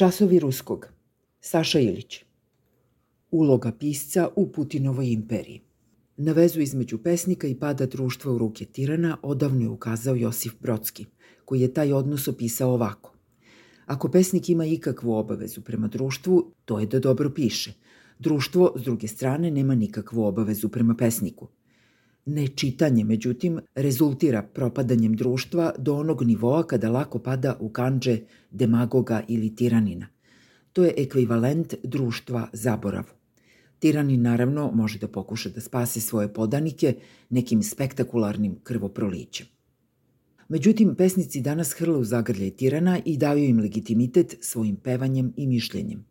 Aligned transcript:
Časovi 0.00 0.38
ruskog. 0.38 0.86
Saša 1.40 1.80
Ilić. 1.80 2.24
Uloga 3.30 3.72
pisca 3.72 4.28
u 4.36 4.52
Putinovoj 4.52 5.12
imperiji. 5.12 5.60
Na 6.16 6.32
vezu 6.32 6.60
između 6.60 6.98
pesnika 6.98 7.46
i 7.46 7.54
pada 7.54 7.86
društva 7.86 8.32
u 8.32 8.38
ruke 8.38 8.64
tirana 8.64 9.16
odavno 9.22 9.60
je 9.60 9.68
ukazao 9.68 10.16
Josif 10.16 10.52
Brodski, 10.60 11.06
koji 11.44 11.60
je 11.60 11.74
taj 11.74 11.92
odnos 11.92 12.28
opisao 12.28 12.72
ovako. 12.72 13.14
Ako 13.86 14.08
pesnik 14.08 14.48
ima 14.48 14.66
ikakvu 14.66 15.12
obavezu 15.12 15.60
prema 15.60 15.88
društvu, 15.88 16.52
to 16.64 16.80
je 16.80 16.86
da 16.86 16.98
dobro 16.98 17.30
piše. 17.30 17.72
Društvo, 18.18 18.72
s 18.76 18.82
druge 18.82 19.08
strane, 19.08 19.50
nema 19.50 19.74
nikakvu 19.74 20.24
obavezu 20.24 20.68
prema 20.68 20.94
pesniku. 20.94 21.48
Nečitanje, 22.26 23.04
međutim, 23.04 23.60
rezultira 23.74 24.42
propadanjem 24.42 25.14
društva 25.16 25.72
do 25.78 25.94
onog 25.94 26.22
nivoa 26.22 26.62
kada 26.66 26.90
lako 26.90 27.18
pada 27.18 27.56
u 27.60 27.68
kanđe 27.68 28.18
demagoga 28.50 29.22
ili 29.28 29.56
tiranina. 29.56 30.06
To 30.72 30.84
je 30.84 30.94
ekvivalent 30.96 31.74
društva 31.82 32.48
zaboravu. 32.52 33.08
Tiranin 33.78 34.22
naravno 34.22 34.70
može 34.74 34.98
da 34.98 35.08
pokuša 35.08 35.48
da 35.48 35.60
spase 35.60 36.00
svoje 36.00 36.32
podanike 36.34 36.94
nekim 37.30 37.62
spektakularnim 37.62 38.56
krvoprolićem. 38.62 39.46
Međutim, 40.48 40.94
pesnici 40.94 41.40
danas 41.40 41.72
hrle 41.72 41.96
u 41.96 42.04
zagrljaj 42.04 42.50
tirana 42.50 43.00
i 43.04 43.16
daju 43.16 43.44
im 43.44 43.58
legitimitet 43.58 44.36
svojim 44.40 44.76
pevanjem 44.76 45.32
i 45.36 45.46
mišljenjem. 45.46 46.09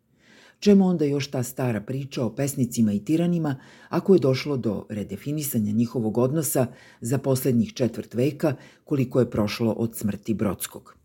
Čemu 0.60 0.86
onda 0.86 1.04
još 1.04 1.30
ta 1.30 1.42
stara 1.42 1.80
priča 1.80 2.24
o 2.24 2.34
pesnicima 2.34 2.92
i 2.92 3.04
tiranima 3.04 3.56
ako 3.88 4.14
je 4.14 4.20
došlo 4.20 4.56
do 4.56 4.86
redefinisanja 4.88 5.72
njihovog 5.72 6.18
odnosa 6.18 6.66
za 7.00 7.18
poslednjih 7.18 7.72
četvrt 7.72 8.14
veka 8.14 8.54
koliko 8.84 9.20
je 9.20 9.30
prošlo 9.30 9.72
od 9.72 9.96
smrti 9.96 10.34
Brodskog? 10.34 10.96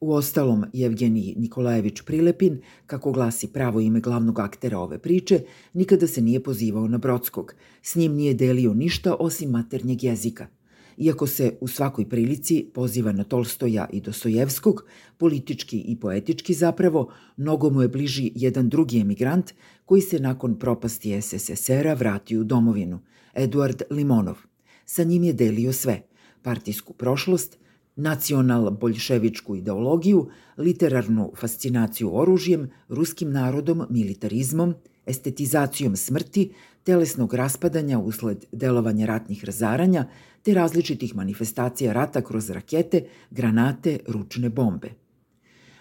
U 0.00 0.12
ostalom, 0.12 0.64
Evgenij 0.84 1.34
Nikolajević 1.36 2.00
Prilepin, 2.00 2.60
kako 2.86 3.12
glasi 3.12 3.52
pravo 3.52 3.80
ime 3.80 4.00
glavnog 4.00 4.38
aktera 4.38 4.78
ove 4.78 4.98
priče, 4.98 5.40
nikada 5.72 6.06
se 6.06 6.22
nije 6.22 6.42
pozivao 6.42 6.88
na 6.88 6.98
Brodskog. 6.98 7.54
S 7.82 7.94
njim 7.94 8.12
nije 8.12 8.34
delio 8.34 8.74
ništa 8.74 9.16
osim 9.18 9.50
maternjeg 9.50 10.04
jezika– 10.04 10.46
Iako 10.96 11.26
se 11.26 11.56
u 11.60 11.68
svakoj 11.68 12.08
prilici 12.08 12.66
poziva 12.74 13.12
na 13.12 13.24
Tolstoja 13.24 13.88
i 13.92 14.00
Dostojevskog, 14.00 14.84
politički 15.16 15.78
i 15.78 16.00
poetički 16.00 16.54
zapravo, 16.54 17.12
mnogo 17.36 17.70
mu 17.70 17.82
je 17.82 17.88
bliži 17.88 18.32
jedan 18.34 18.68
drugi 18.68 19.00
emigrant 19.00 19.52
koji 19.84 20.02
se 20.02 20.18
nakon 20.18 20.58
propasti 20.58 21.22
SSSR-a 21.22 21.94
vratio 21.94 22.40
u 22.40 22.44
domovinu, 22.44 23.00
Eduard 23.34 23.82
Limonov. 23.90 24.38
Sa 24.86 25.04
njim 25.04 25.24
je 25.24 25.32
delio 25.32 25.72
sve, 25.72 26.02
partijsku 26.42 26.92
prošlost, 26.92 27.58
nacional-boljševičku 27.96 29.56
ideologiju, 29.56 30.28
literarnu 30.56 31.32
fascinaciju 31.36 32.16
oružjem, 32.16 32.70
ruskim 32.88 33.32
narodom, 33.32 33.86
militarizmom, 33.90 34.74
estetizacijom 35.06 35.96
smrti, 35.96 36.52
telesnog 36.84 37.34
raspadanja 37.34 37.98
usled 37.98 38.44
delovanja 38.52 39.06
ratnih 39.06 39.44
razaranja, 39.44 40.08
te 40.42 40.54
različitih 40.54 41.16
manifestacija 41.16 41.92
rata 41.92 42.22
kroz 42.22 42.50
rakete, 42.50 43.04
granate, 43.30 43.98
ručne 44.08 44.48
bombe. 44.48 44.90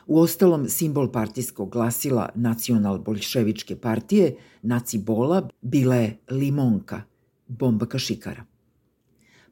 U 0.07 0.19
ostalom, 0.19 0.69
simbol 0.69 1.11
partijskog 1.11 1.69
glasila 1.69 2.29
nacional-bolševičke 2.35 3.75
partije, 3.75 4.35
naci 4.61 4.97
bola, 4.97 5.49
bila 5.61 5.95
je 5.95 6.17
limonka, 6.29 7.03
bomba 7.47 7.85
kašikara. 7.85 8.45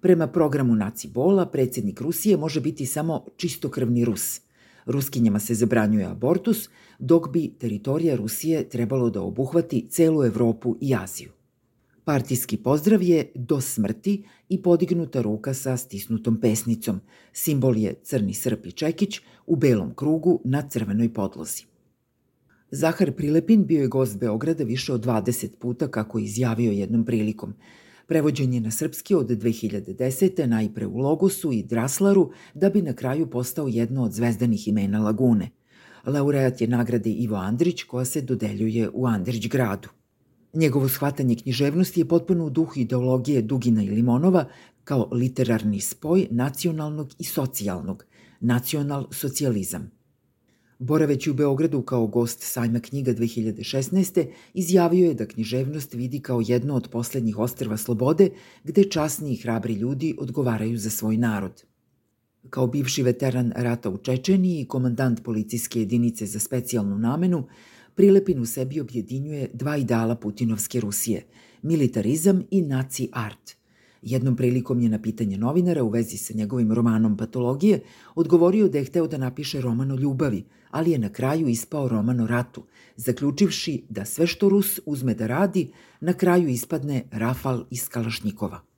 Prema 0.02 0.28
programu 0.28 0.76
naci 0.76 1.08
bola, 1.08 1.46
predsednik 1.46 2.02
Rusije 2.02 2.38
može 2.38 2.62
biti 2.62 2.86
samo 2.86 3.26
čistokrvni 3.38 4.06
Rus. 4.06 4.42
Ruskinjama 4.86 5.40
se 5.40 5.56
zabranjuje 5.56 6.06
abortus, 6.06 6.70
dok 7.00 7.30
bi 7.30 7.54
teritorija 7.60 8.16
Rusije 8.16 8.70
trebalo 8.70 9.10
da 9.10 9.22
obuhvati 9.22 9.88
celu 9.90 10.26
Evropu 10.26 10.78
i 10.82 10.96
Aziju. 10.96 11.39
Partijski 12.10 12.58
pozdrav 12.58 13.04
je 13.04 13.32
do 13.36 13.62
smrti 13.62 14.24
i 14.50 14.62
podignuta 14.62 15.22
ruka 15.22 15.54
sa 15.54 15.78
stisnutom 15.78 16.40
pesnicom. 16.42 17.00
Simbol 17.34 17.78
je 17.78 17.94
crni 18.04 18.34
srp 18.34 18.66
i 18.66 18.72
čekić 18.72 19.20
u 19.48 19.56
belom 19.56 19.94
krugu 19.96 20.42
na 20.46 20.62
crvenoj 20.62 21.14
podlozi. 21.14 21.64
Zahar 22.72 23.12
Prilepin 23.12 23.66
bio 23.66 23.82
je 23.82 23.88
gost 23.88 24.20
Beograda 24.20 24.64
više 24.64 24.94
od 24.94 25.06
20 25.06 25.48
puta, 25.60 25.88
kako 25.88 26.20
je 26.20 26.24
izjavio 26.24 26.72
jednom 26.72 27.06
prilikom. 27.06 27.54
Prevođen 28.08 28.54
je 28.54 28.62
na 28.62 28.72
srpski 28.72 29.16
od 29.16 29.28
2010. 29.28 30.46
najpre 30.46 30.88
u 30.88 30.98
Logosu 30.98 31.52
i 31.52 31.64
Draslaru, 31.64 32.32
da 32.54 32.70
bi 32.70 32.82
na 32.82 32.94
kraju 32.94 33.30
postao 33.30 33.68
jedno 33.68 34.04
od 34.04 34.14
zvezdanih 34.14 34.68
imena 34.68 35.00
Lagune. 35.00 35.50
Laureat 36.06 36.62
je 36.62 36.68
nagrade 36.68 37.10
Ivo 37.10 37.36
Andrić, 37.36 37.84
koja 37.84 38.06
se 38.06 38.22
dodeljuje 38.22 38.90
u 38.94 39.08
Andrić 39.08 39.48
gradu. 39.48 39.99
Njegovo 40.54 40.90
shvatanje 40.90 41.36
književnosti 41.36 42.02
je 42.02 42.08
potpuno 42.08 42.46
u 42.46 42.50
duhu 42.50 42.80
ideologije 42.80 43.42
Dugina 43.42 43.84
i 43.84 43.90
Limonova 43.90 44.46
kao 44.84 45.10
literarni 45.12 45.82
spoj 45.82 46.28
nacionalnog 46.32 47.14
i 47.20 47.24
socijalnog, 47.24 48.06
nacional-socijalizam. 48.42 49.90
Boraveći 50.80 51.32
u 51.32 51.34
Beogradu 51.34 51.82
kao 51.82 52.08
gost 52.08 52.40
sajma 52.42 52.80
knjiga 52.80 53.14
2016. 53.14 54.28
izjavio 54.54 55.08
je 55.08 55.14
da 55.14 55.26
književnost 55.26 55.94
vidi 55.94 56.20
kao 56.20 56.42
jedno 56.48 56.76
od 56.76 56.88
poslednjih 56.92 57.38
ostrva 57.38 57.78
slobode 57.78 58.30
gde 58.64 58.84
časni 58.84 59.34
i 59.34 59.38
hrabri 59.38 59.74
ljudi 59.74 60.16
odgovaraju 60.20 60.78
za 60.78 60.90
svoj 60.90 61.18
narod. 61.18 61.64
Kao 62.50 62.68
bivši 62.68 63.04
veteran 63.04 63.52
rata 63.56 63.90
u 63.90 63.98
Čečeniji 63.98 64.62
i 64.62 64.68
komandant 64.68 65.24
policijske 65.24 65.80
jedinice 65.80 66.26
za 66.26 66.40
specijalnu 66.40 66.98
namenu, 66.98 67.48
Prilepin 68.00 68.40
u 68.40 68.46
sebi 68.46 68.80
objedinjuje 68.80 69.50
dva 69.54 69.78
ideala 69.78 70.16
Putinovske 70.16 70.80
Rusije, 70.80 71.26
militarizam 71.62 72.44
i 72.52 72.62
naci 72.62 73.10
art. 73.12 73.56
Jednom 74.02 74.36
prilikom 74.36 74.82
je 74.82 74.90
na 74.90 75.02
pitanje 75.02 75.38
novinara 75.38 75.84
u 75.84 75.90
vezi 75.90 76.18
sa 76.18 76.34
njegovim 76.34 76.72
romanom 76.72 77.18
Patologije 77.18 77.82
odgovorio 78.16 78.70
da 78.70 78.78
je 78.78 78.86
hteo 78.86 79.08
da 79.08 79.18
napiše 79.18 79.62
roman 79.62 79.92
o 79.92 79.96
ljubavi, 79.96 80.44
ali 80.72 80.92
je 80.92 81.00
na 81.00 81.10
kraju 81.10 81.48
ispao 81.48 81.88
roman 81.88 82.20
o 82.20 82.28
ratu, 82.28 82.64
zaključivši 82.96 83.84
da 83.90 84.06
sve 84.06 84.28
što 84.28 84.50
Rus 84.50 84.80
uzme 84.86 85.14
da 85.14 85.28
radi, 85.28 85.72
na 86.02 86.14
kraju 86.14 86.48
ispadne 86.48 87.04
Rafal 87.12 87.66
iz 87.70 87.90
Kalašnjikova. 87.90 88.69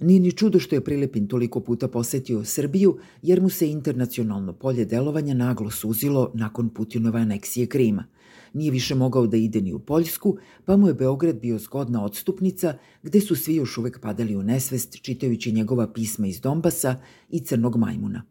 Nije 0.00 0.20
ni 0.20 0.32
čudo 0.32 0.58
što 0.58 0.74
je 0.74 0.84
Prilepin 0.84 1.28
toliko 1.28 1.60
puta 1.60 1.88
posetio 1.88 2.44
Srbiju, 2.44 2.98
jer 3.22 3.40
mu 3.40 3.50
se 3.50 3.70
internacionalno 3.70 4.52
polje 4.52 4.84
delovanja 4.84 5.34
naglo 5.34 5.70
suzilo 5.70 6.30
nakon 6.34 6.68
Putinove 6.68 7.20
aneksije 7.20 7.66
Krima. 7.66 8.04
Nije 8.52 8.70
više 8.70 8.94
mogao 8.94 9.26
da 9.26 9.36
ide 9.36 9.60
ni 9.60 9.72
u 9.72 9.78
Poljsku, 9.78 10.36
pa 10.64 10.76
mu 10.76 10.88
je 10.88 10.94
Beograd 10.94 11.40
bio 11.40 11.58
zgodna 11.58 12.04
odstupnica 12.04 12.78
gde 13.02 13.20
su 13.20 13.36
svi 13.36 13.54
još 13.54 13.78
uvek 13.78 14.00
padali 14.00 14.36
u 14.36 14.42
nesvest 14.42 15.02
čitajući 15.02 15.52
njegova 15.52 15.92
pisma 15.92 16.26
iz 16.26 16.40
Dombasa 16.40 17.00
i 17.30 17.40
Crnog 17.40 17.76
majmuna. 17.76 18.22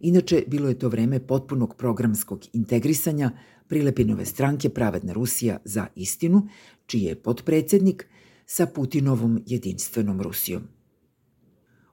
Inače, 0.00 0.44
bilo 0.46 0.68
je 0.68 0.78
to 0.78 0.88
vreme 0.88 1.26
potpunog 1.26 1.74
programskog 1.76 2.40
integrisanja 2.52 3.30
Prilepinove 3.68 4.24
stranke 4.24 4.68
Pravedna 4.68 5.12
Rusija 5.12 5.58
za 5.64 5.86
istinu, 5.96 6.48
čiji 6.86 7.02
je 7.02 7.14
potpredsednik 7.14 8.06
sa 8.46 8.66
Putinovom 8.66 9.42
jedinstvenom 9.46 10.20
Rusijom. 10.20 10.79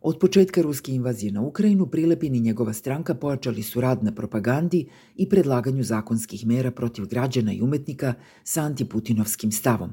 Od 0.07 0.19
početka 0.19 0.61
ruske 0.61 0.91
invazije 0.91 1.31
na 1.31 1.41
Ukrajinu 1.41 1.85
Prilepin 1.85 2.35
i 2.35 2.39
njegova 2.39 2.73
stranka 2.73 3.15
pojačali 3.15 3.63
su 3.63 3.81
rad 3.81 4.03
na 4.03 4.11
propagandi 4.11 4.85
i 5.15 5.29
predlaganju 5.29 5.83
zakonskih 5.83 6.47
mera 6.47 6.71
protiv 6.71 7.05
građana 7.05 7.53
i 7.53 7.61
umetnika 7.61 8.13
sa 8.43 8.61
antiputinovskim 8.61 9.51
stavom. 9.51 9.91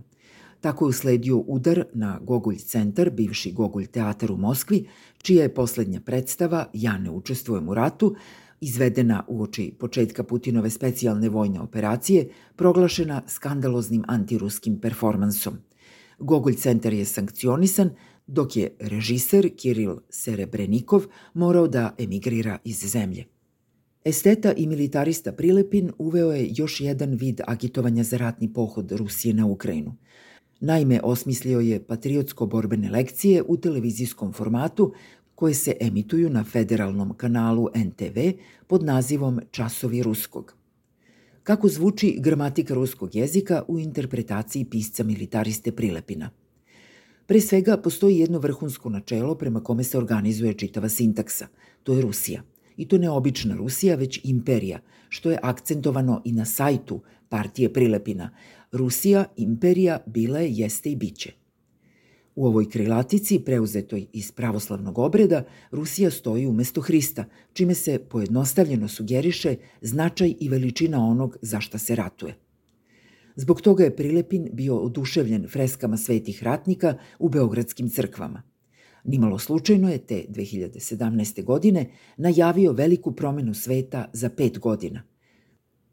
Tako 0.60 0.84
je 0.84 0.88
usledio 0.88 1.36
udar 1.36 1.84
na 1.94 2.18
Gogulj 2.22 2.56
centar, 2.56 3.10
bivši 3.10 3.52
Gogulj 3.52 3.86
teatar 3.86 4.32
u 4.32 4.36
Moskvi, 4.36 4.86
čija 5.22 5.42
je 5.42 5.54
poslednja 5.54 6.00
predstava 6.00 6.66
Ja 6.72 6.98
ne 6.98 7.10
učestvujem 7.10 7.68
u 7.68 7.74
ratu, 7.74 8.14
izvedena 8.60 9.24
u 9.28 9.42
oči 9.42 9.74
početka 9.78 10.22
Putinove 10.22 10.70
specijalne 10.70 11.28
vojne 11.28 11.60
operacije, 11.60 12.28
proglašena 12.56 13.22
skandaloznim 13.26 14.04
antiruskim 14.08 14.80
performansom. 14.80 15.58
Gogolj 16.18 16.54
centar 16.54 16.92
je 16.92 17.04
sankcionisan, 17.04 17.90
dok 18.26 18.56
je 18.56 18.76
režiser 18.80 19.50
Kiril 19.56 19.96
Serebrenikov 20.08 21.06
morao 21.34 21.68
da 21.68 21.94
emigrira 21.98 22.58
iz 22.64 22.78
zemlje. 22.78 23.24
Esteta 24.04 24.52
i 24.52 24.66
militarista 24.66 25.32
Prilepin 25.32 25.92
uveo 25.98 26.32
je 26.32 26.48
još 26.56 26.80
jedan 26.80 27.14
vid 27.14 27.40
agitovanja 27.46 28.02
za 28.02 28.16
ratni 28.16 28.52
pohod 28.52 28.92
Rusije 28.92 29.34
na 29.34 29.46
Ukrajinu. 29.46 29.96
Naime, 30.60 31.00
osmislio 31.02 31.60
je 31.60 31.86
patriotsko-borbene 31.86 32.90
lekcije 32.90 33.42
u 33.42 33.56
televizijskom 33.56 34.32
formatu 34.32 34.92
koje 35.34 35.54
se 35.54 35.76
emituju 35.80 36.30
na 36.30 36.44
federalnom 36.44 37.14
kanalu 37.16 37.68
NTV 37.74 38.18
pod 38.66 38.82
nazivom 38.84 39.40
Časovi 39.50 40.02
ruskog. 40.02 40.54
Kako 41.42 41.68
zvuči 41.68 42.18
gramatika 42.20 42.74
ruskog 42.74 43.14
jezika 43.14 43.62
u 43.68 43.78
interpretaciji 43.78 44.64
pisca 44.64 45.04
militariste 45.04 45.72
Prilepina– 45.72 46.30
Pre 47.26 47.40
svega, 47.40 47.76
postoji 47.76 48.18
jedno 48.18 48.38
vrhunsko 48.38 48.88
načelo 48.88 49.34
prema 49.34 49.60
kome 49.60 49.84
se 49.84 49.98
organizuje 49.98 50.54
čitava 50.54 50.88
sintaksa. 50.88 51.46
To 51.82 51.94
je 51.94 52.02
Rusija. 52.02 52.42
I 52.76 52.88
to 52.88 52.98
ne 52.98 53.10
obična 53.10 53.56
Rusija, 53.56 53.96
već 53.96 54.20
imperija, 54.24 54.80
što 55.08 55.30
je 55.30 55.38
akcentovano 55.42 56.22
i 56.24 56.32
na 56.32 56.44
sajtu 56.44 57.00
partije 57.28 57.72
Prilepina. 57.72 58.30
Rusija, 58.72 59.24
imperija, 59.36 59.98
bila 60.06 60.38
je, 60.38 60.52
jeste 60.52 60.90
i 60.90 60.96
biće. 60.96 61.32
U 62.34 62.46
ovoj 62.46 62.70
krilatici, 62.70 63.38
preuzetoj 63.38 64.06
iz 64.12 64.32
pravoslavnog 64.32 64.98
obreda, 64.98 65.44
Rusija 65.70 66.10
stoji 66.10 66.46
umesto 66.46 66.80
Hrista, 66.80 67.24
čime 67.52 67.74
se 67.74 67.98
pojednostavljeno 67.98 68.88
sugeriše 68.88 69.56
značaj 69.80 70.34
i 70.40 70.48
veličina 70.48 71.06
onog 71.06 71.36
za 71.42 71.60
šta 71.60 71.78
se 71.78 71.94
ratuje. 71.94 72.43
Zbog 73.36 73.60
toga 73.60 73.84
je 73.84 73.96
Prilepin 73.96 74.48
bio 74.52 74.76
oduševljen 74.76 75.48
freskama 75.48 75.96
svetih 75.96 76.42
ratnika 76.42 76.98
u 77.18 77.28
beogradskim 77.28 77.88
crkvama. 77.88 78.42
Nimalo 79.04 79.38
slučajno 79.38 79.90
je 79.90 79.98
te 79.98 80.24
2017. 80.28 81.44
godine 81.44 81.90
najavio 82.16 82.72
veliku 82.72 83.12
promenu 83.12 83.54
sveta 83.54 84.10
za 84.12 84.28
pet 84.28 84.58
godina. 84.58 85.02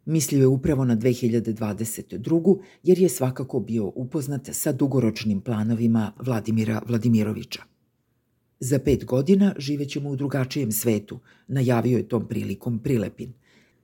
Mislio 0.05 0.39
je 0.39 0.47
upravo 0.47 0.85
na 0.85 0.97
2022. 0.97 2.59
jer 2.83 2.99
je 2.99 3.09
svakako 3.09 3.59
bio 3.59 3.91
upoznat 3.95 4.49
sa 4.51 4.71
dugoročnim 4.71 5.41
planovima 5.41 6.11
Vladimira 6.19 6.81
Vladimirovića. 6.87 7.61
Za 8.59 8.79
pet 8.79 9.05
godina 9.05 9.55
živećemo 9.57 10.09
u 10.09 10.15
drugačijem 10.15 10.71
svetu, 10.71 11.19
najavio 11.47 11.97
je 11.97 12.07
tom 12.07 12.27
prilikom 12.27 12.79
Prilepin. 12.79 13.33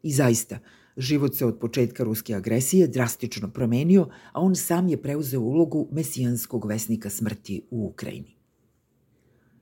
I 0.03 0.11
zaista, 0.11 0.59
Život 0.97 1.35
se 1.35 1.45
od 1.45 1.59
početka 1.59 2.03
ruske 2.03 2.35
agresije 2.35 2.87
drastično 2.87 3.51
promenio, 3.51 4.09
a 4.31 4.41
on 4.41 4.55
sam 4.55 4.87
je 4.87 5.01
preuzeo 5.01 5.41
ulogu 5.41 5.87
mesijanskog 5.91 6.65
vesnika 6.65 7.09
smrti 7.09 7.61
u 7.71 7.85
Ukrajini. 7.85 8.35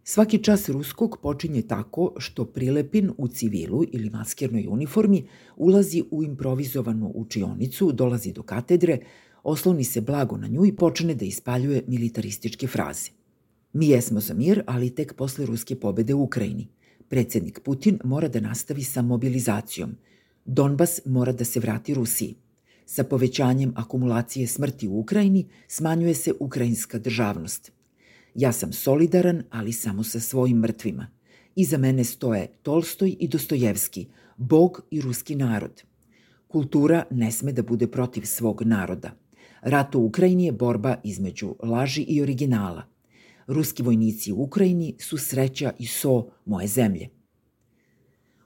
Svaki 0.03 0.43
čas 0.43 0.69
ruskog 0.69 1.17
počinje 1.21 1.61
tako 1.61 2.13
što 2.17 2.45
Prilepin 2.45 3.11
u 3.17 3.27
civilu 3.27 3.83
ili 3.91 4.09
maskernoj 4.09 4.67
uniformi 4.69 5.27
ulazi 5.55 6.03
u 6.11 6.23
improvizovanu 6.23 7.11
učionicu, 7.15 7.91
dolazi 7.91 8.33
do 8.33 8.43
katedre, 8.43 8.99
osloni 9.43 9.83
se 9.83 10.01
blago 10.01 10.37
na 10.37 10.47
nju 10.47 10.65
i 10.65 10.75
počne 10.75 11.15
da 11.15 11.25
ispaljuje 11.25 11.83
militarističke 11.87 12.67
fraze. 12.67 13.09
Mi 13.73 13.87
jesmo 13.87 14.19
za 14.19 14.33
mir, 14.33 14.63
ali 14.67 14.95
tek 14.95 15.13
posle 15.13 15.45
ruske 15.45 15.75
pobede 15.75 16.13
u 16.13 16.23
Ukrajini. 16.23 16.67
Predsednik 17.07 17.59
Putin 17.59 17.99
mora 18.03 18.27
da 18.27 18.39
nastavi 18.39 18.83
sa 18.83 19.01
mobilizacijom– 19.01 19.95
Donbas 20.45 21.01
mora 21.05 21.31
da 21.31 21.45
se 21.45 21.59
vrati 21.59 21.93
Rusiji. 21.93 22.35
Sa 22.85 23.03
povećanjem 23.03 23.73
akumulacije 23.75 24.47
smrti 24.47 24.87
u 24.87 24.99
Ukrajini 24.99 25.47
smanjuje 25.67 26.13
se 26.13 26.33
ukrajinska 26.39 26.99
državnost. 26.99 27.71
Ja 28.35 28.51
sam 28.51 28.73
solidaran, 28.73 29.43
ali 29.49 29.73
samo 29.73 30.03
sa 30.03 30.19
svojim 30.19 30.57
mrtvima. 30.57 31.07
Iza 31.55 31.77
mene 31.77 32.03
stoje 32.03 32.47
Tolstoj 32.63 33.15
i 33.19 33.27
Dostojevski, 33.27 34.07
Bog 34.37 34.81
i 34.91 35.01
ruski 35.01 35.35
narod. 35.35 35.83
Kultura 36.47 37.03
ne 37.11 37.31
sme 37.31 37.51
da 37.51 37.63
bude 37.63 37.87
protiv 37.87 38.21
svog 38.25 38.61
naroda. 38.61 39.11
Rat 39.61 39.95
u 39.95 39.99
Ukrajini 39.99 40.45
je 40.45 40.51
borba 40.51 40.95
između 41.03 41.55
laži 41.63 42.01
i 42.01 42.21
originala. 42.21 42.83
Ruski 43.47 43.83
vojnici 43.83 44.31
u 44.31 44.43
Ukrajini 44.43 44.95
su 44.99 45.17
sreća 45.17 45.73
i 45.79 45.87
so 45.87 46.29
moje 46.45 46.67
zemlje. 46.67 47.09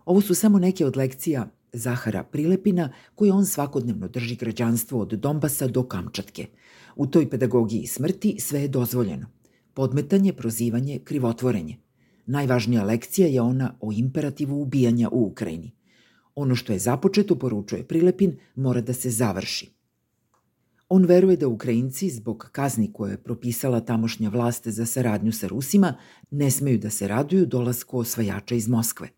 Ovo 0.06 0.22
su 0.22 0.36
samo 0.36 0.60
neke 0.60 0.86
od 0.86 0.98
lekcija 0.98 1.50
Zahara 1.74 2.24
Prilepina, 2.24 2.94
koji 3.16 3.31
on 3.31 3.45
svakodnevno 3.45 4.07
drži 4.07 4.36
građanstvo 4.36 5.00
od 5.00 5.13
Dombasa 5.13 5.68
do 5.68 5.83
Kamčatke. 5.83 6.45
U 6.95 7.07
toj 7.07 7.30
pedagogiji 7.30 7.88
smrti 7.88 8.36
sve 8.39 8.62
je 8.62 8.68
dozvoljeno. 8.68 9.27
Podmetanje, 9.74 10.33
prozivanje, 10.33 11.00
krivotvorenje. 11.00 11.77
Najvažnija 12.25 12.83
lekcija 12.83 13.27
je 13.27 13.42
ona 13.42 13.77
o 13.81 13.92
imperativu 13.92 14.62
ubijanja 14.62 15.10
u 15.12 15.25
Ukrajini. 15.25 15.71
Ono 16.36 16.56
što 16.56 16.74
je 16.74 16.80
započeto, 16.80 17.36
poručuje 17.36 17.88
Prilepin, 17.88 18.38
mora 18.56 18.81
da 18.81 18.94
se 18.94 19.10
završi. 19.10 19.80
On 20.89 21.06
veruje 21.06 21.38
da 21.38 21.48
Ukrajinci, 21.48 22.10
zbog 22.10 22.50
kazni 22.51 22.94
koje 22.94 23.12
je 23.12 23.24
propisala 23.24 23.80
tamošnja 23.80 24.30
vlast 24.30 24.68
za 24.68 24.86
saradnju 24.86 25.31
sa 25.31 25.48
Rusima, 25.48 25.94
ne 26.31 26.51
smeju 26.51 26.77
da 26.77 26.89
se 26.89 27.07
raduju 27.07 27.45
dolasku 27.45 28.00
osvajača 28.00 28.56
iz 28.56 28.68
Moskve. 28.68 29.10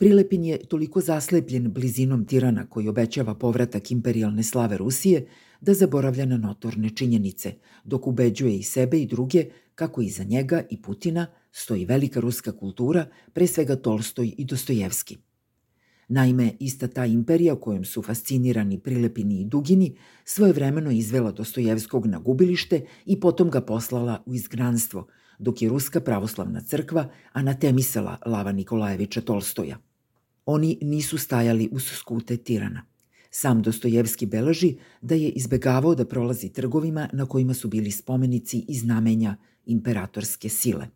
Prilepin 0.00 0.44
je 0.44 0.58
toliko 0.58 1.00
zaslepljen 1.00 1.72
blizinom 1.72 2.24
tirana 2.24 2.66
koji 2.66 2.88
obećava 2.88 3.34
povratak 3.34 3.90
imperialne 3.90 4.42
slave 4.42 4.76
Rusije 4.76 5.26
da 5.60 5.74
zaboravlja 5.74 6.26
na 6.26 6.36
notorne 6.36 6.90
činjenice, 6.90 7.52
dok 7.84 8.06
ubeđuje 8.06 8.56
i 8.56 8.62
sebe 8.62 9.00
i 9.00 9.06
druge 9.06 9.44
kako 9.74 10.02
iza 10.02 10.24
njega 10.24 10.62
i 10.70 10.82
Putina 10.82 11.26
stoji 11.52 11.84
velika 11.84 12.20
ruska 12.20 12.52
kultura, 12.52 13.06
pre 13.32 13.46
svega 13.46 13.76
Tolstoj 13.76 14.34
i 14.38 14.44
Dostojevski. 14.44 15.18
Naime, 16.08 16.52
ista 16.60 16.88
ta 16.88 17.06
imperija 17.06 17.56
kojom 17.56 17.84
su 17.84 18.02
fascinirani 18.02 18.78
Prilepini 18.78 19.40
i 19.40 19.44
Dugini 19.44 19.96
svojevremeno 20.24 20.90
izvela 20.90 21.32
Dostojevskog 21.32 22.06
na 22.06 22.18
gubilište 22.18 22.86
i 23.06 23.20
potom 23.20 23.50
ga 23.50 23.60
poslala 23.60 24.22
u 24.26 24.34
izgranstvo, 24.34 25.06
dok 25.38 25.62
je 25.62 25.68
Ruska 25.68 26.00
pravoslavna 26.00 26.60
crkva 26.60 27.08
anatemisala 27.32 28.18
Lava 28.26 28.52
Nikolajevića 28.52 29.20
Tolstoja– 29.20 29.78
Oni 30.52 30.78
nisu 30.82 31.18
stajali 31.18 31.68
uz 31.72 31.84
skute 31.84 32.36
tirana. 32.36 32.82
Sam 33.30 33.62
Dostojevski 33.62 34.26
beleži 34.26 34.76
da 35.00 35.14
je 35.14 35.28
izbegavao 35.28 35.94
da 35.94 36.04
prolazi 36.04 36.48
trgovima 36.48 37.08
na 37.12 37.26
kojima 37.26 37.54
su 37.54 37.68
bili 37.68 37.90
spomenici 37.90 38.64
i 38.68 38.74
znamenja 38.74 39.36
imperatorske 39.66 40.48
sile. 40.48 40.88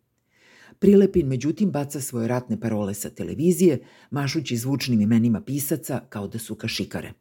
Prilepin 0.78 1.26
međutim 1.26 1.70
baca 1.70 2.00
svoje 2.00 2.28
ratne 2.28 2.60
parole 2.60 2.94
sa 2.94 3.10
televizije, 3.10 3.78
mašući 4.10 4.56
zvučnim 4.56 5.00
imenima 5.00 5.40
pisaca 5.40 6.00
kao 6.08 6.28
da 6.28 6.38
su 6.38 6.54
kašikare. 6.54 7.12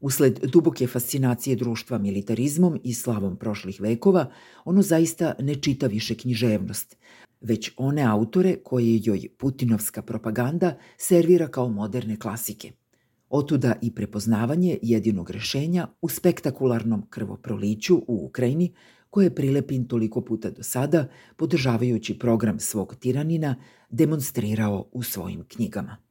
Usled 0.00 0.40
duboke 0.52 0.86
fascinacije 0.86 1.56
društva 1.56 1.98
militarizmom 1.98 2.80
i 2.84 2.94
slavom 2.94 3.36
prošlih 3.36 3.80
vekova, 3.80 4.30
ono 4.64 4.82
zaista 4.82 5.34
ne 5.40 5.54
čita 5.54 5.86
više 5.86 6.14
književnost, 6.14 6.96
već 7.40 7.72
one 7.76 8.02
autore 8.02 8.56
koje 8.64 9.00
joj 9.02 9.28
putinovska 9.38 10.02
propaganda 10.02 10.78
servira 10.96 11.48
kao 11.48 11.68
moderne 11.68 12.18
klasike. 12.18 12.72
Otuda 13.30 13.74
i 13.82 13.94
prepoznavanje 13.94 14.78
jedinog 14.82 15.30
rešenja 15.30 15.86
u 16.00 16.08
spektakularnom 16.08 17.06
krvoproliću 17.10 17.96
u 17.96 18.26
Ukrajini, 18.26 18.74
koje 19.10 19.26
je 19.26 19.34
Prilepin 19.34 19.88
toliko 19.88 20.20
puta 20.20 20.50
do 20.50 20.62
sada, 20.62 21.08
podržavajući 21.36 22.18
program 22.18 22.60
svog 22.60 22.94
tiranina, 22.94 23.56
demonstrirao 23.90 24.88
u 24.92 25.02
svojim 25.02 25.44
knjigama. 25.48 26.03